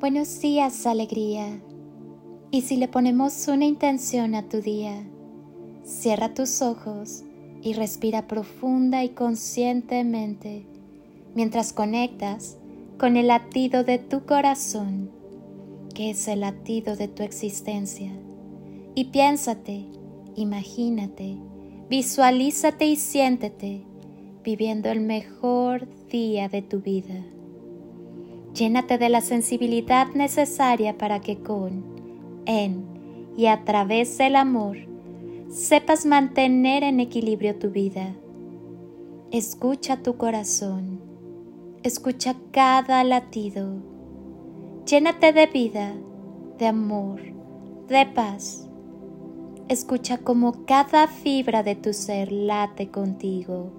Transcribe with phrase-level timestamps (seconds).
[0.00, 1.60] Buenos días, alegría.
[2.52, 5.02] Y si le ponemos una intención a tu día,
[5.82, 7.24] cierra tus ojos
[7.62, 10.66] y respira profunda y conscientemente
[11.34, 12.58] mientras conectas
[12.96, 15.10] con el latido de tu corazón,
[15.96, 18.12] que es el latido de tu existencia.
[18.94, 19.84] Y piénsate,
[20.36, 21.38] imagínate,
[21.90, 23.82] visualízate y siéntete
[24.44, 27.24] viviendo el mejor día de tu vida.
[28.58, 31.84] Llénate de la sensibilidad necesaria para que con,
[32.44, 32.82] en
[33.36, 34.78] y a través del amor
[35.48, 38.16] sepas mantener en equilibrio tu vida.
[39.30, 41.00] Escucha tu corazón,
[41.84, 43.76] escucha cada latido.
[44.86, 45.94] Llénate de vida,
[46.58, 47.20] de amor,
[47.86, 48.68] de paz.
[49.68, 53.70] Escucha como cada fibra de tu ser late contigo.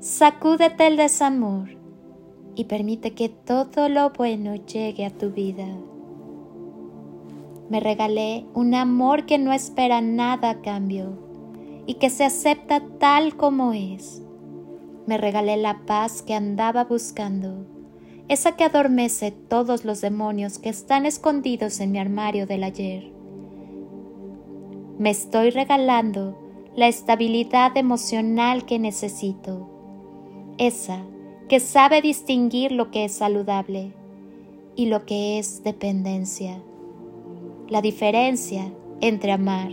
[0.00, 1.79] Sacúdete el desamor
[2.54, 5.66] y permite que todo lo bueno llegue a tu vida.
[7.68, 11.18] Me regalé un amor que no espera nada a cambio
[11.86, 14.22] y que se acepta tal como es.
[15.06, 17.66] Me regalé la paz que andaba buscando,
[18.28, 23.12] esa que adormece todos los demonios que están escondidos en mi armario del ayer.
[24.98, 26.36] Me estoy regalando
[26.76, 29.68] la estabilidad emocional que necesito,
[30.58, 31.04] esa
[31.50, 33.90] que sabe distinguir lo que es saludable
[34.76, 36.62] y lo que es dependencia.
[37.68, 39.72] La diferencia entre amar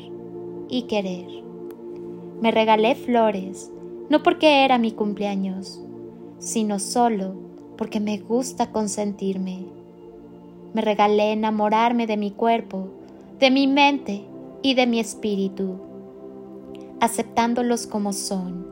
[0.69, 1.27] y querer.
[2.41, 3.71] Me regalé flores,
[4.09, 5.79] no porque era mi cumpleaños,
[6.39, 7.35] sino solo
[7.77, 9.67] porque me gusta consentirme.
[10.73, 12.87] Me regalé enamorarme de mi cuerpo,
[13.39, 14.23] de mi mente
[14.63, 15.75] y de mi espíritu,
[17.01, 18.65] aceptándolos como son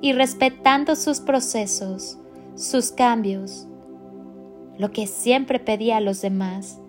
[0.00, 2.16] y respetando sus procesos
[2.58, 3.68] sus cambios,
[4.78, 6.80] lo que siempre pedía a los demás.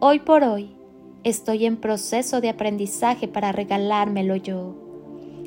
[0.00, 0.74] Hoy por hoy
[1.22, 4.74] estoy en proceso de aprendizaje para regalármelo yo,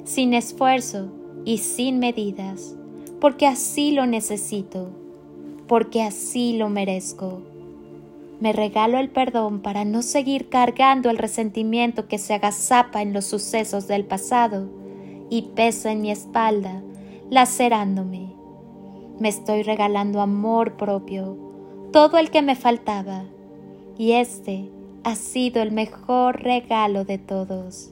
[0.06, 1.12] sin esfuerzo
[1.44, 2.78] y sin medidas,
[3.20, 4.90] porque así lo necesito,
[5.68, 7.42] porque así lo merezco.
[8.40, 13.26] Me regalo el perdón para no seguir cargando el resentimiento que se agazapa en los
[13.26, 14.70] sucesos del pasado
[15.30, 16.82] y pesa en mi espalda,
[17.30, 18.37] lacerándome
[19.20, 21.38] me estoy regalando amor propio,
[21.92, 23.24] todo el que me faltaba,
[23.98, 24.70] y este
[25.04, 27.92] ha sido el mejor regalo de todos.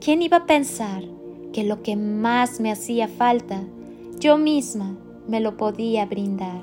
[0.00, 1.04] ¿Quién iba a pensar
[1.52, 3.62] que lo que más me hacía falta,
[4.20, 4.96] yo misma
[5.26, 6.62] me lo podía brindar?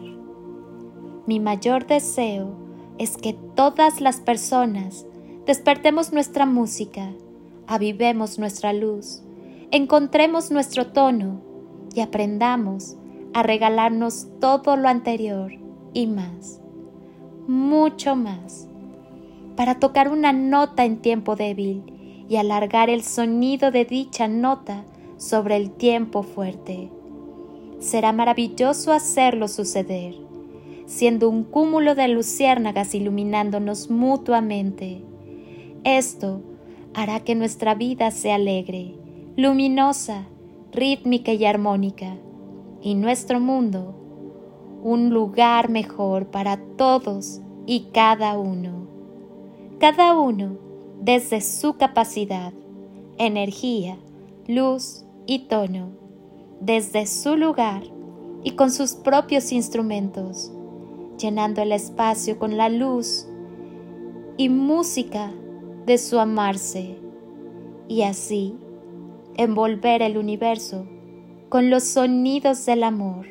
[1.25, 2.53] Mi mayor deseo
[2.97, 5.05] es que todas las personas
[5.45, 7.11] despertemos nuestra música,
[7.67, 9.23] avivemos nuestra luz,
[9.71, 11.41] encontremos nuestro tono
[11.95, 12.97] y aprendamos
[13.35, 15.51] a regalarnos todo lo anterior
[15.93, 16.61] y más,
[17.49, 18.69] mucho más,
[19.57, 21.83] para tocar una nota en tiempo débil
[22.29, 24.85] y alargar el sonido de dicha nota
[25.17, 26.89] sobre el tiempo fuerte.
[27.79, 30.15] Será maravilloso hacerlo suceder,
[30.85, 35.03] siendo un cúmulo de luciérnagas iluminándonos mutuamente.
[35.83, 36.41] Esto
[36.93, 38.95] hará que nuestra vida sea alegre,
[39.35, 40.25] luminosa,
[40.71, 42.15] rítmica y armónica
[42.85, 43.95] y nuestro mundo
[44.83, 48.85] un lugar mejor para todos y cada uno.
[49.79, 50.59] Cada uno
[51.01, 52.53] desde su capacidad,
[53.17, 53.97] energía,
[54.45, 55.93] luz y tono,
[56.61, 57.81] desde su lugar
[58.43, 60.51] y con sus propios instrumentos,
[61.17, 63.25] llenando el espacio con la luz
[64.37, 65.31] y música
[65.87, 66.99] de su amarse,
[67.87, 68.55] y así
[69.37, 70.85] envolver el universo
[71.49, 73.27] con los sonidos del amor,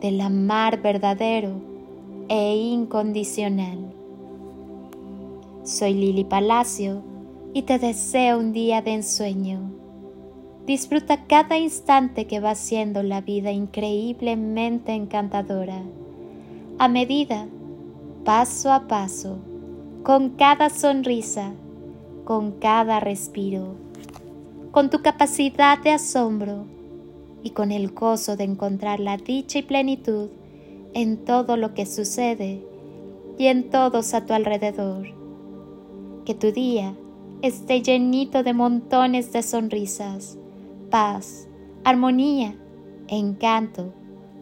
[0.00, 1.60] del amar verdadero
[2.28, 3.92] e incondicional.
[5.62, 7.02] Soy Lili Palacio
[7.52, 9.60] y te deseo un día de ensueño.
[10.64, 15.82] Disfruta cada instante que va siendo la vida increíblemente encantadora,
[16.78, 17.46] a medida,
[18.24, 19.36] paso a paso,
[20.02, 21.52] con cada sonrisa,
[22.24, 23.74] con cada respiro,
[24.70, 26.64] con tu capacidad de asombro
[27.46, 30.30] y con el gozo de encontrar la dicha y plenitud
[30.94, 32.60] en todo lo que sucede
[33.38, 35.06] y en todos a tu alrededor.
[36.24, 36.96] Que tu día
[37.42, 40.36] esté llenito de montones de sonrisas,
[40.90, 41.46] paz,
[41.84, 42.56] armonía,
[43.06, 43.94] encanto,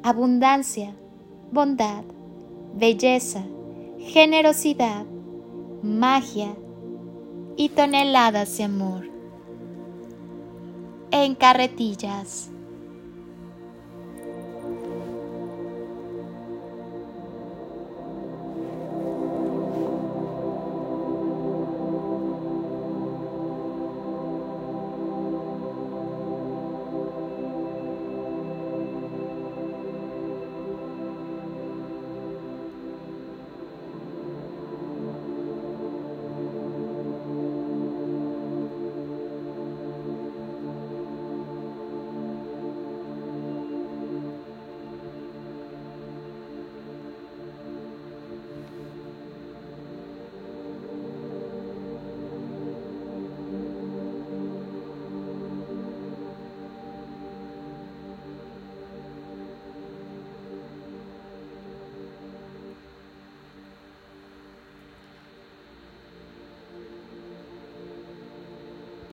[0.03, 0.95] abundancia,
[1.53, 2.05] bondad,
[2.75, 3.45] belleza,
[3.99, 5.05] generosidad,
[5.83, 6.55] magia
[7.59, 9.11] y toneladas de amor.
[11.11, 12.54] En carretillas.